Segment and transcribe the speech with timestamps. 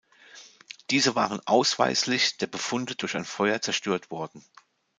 [0.89, 4.43] Diese waren ausweislich der Befunde durch ein Feuer zerstört worden.